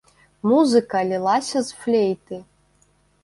[0.51, 2.39] Музыка лілася з флейты.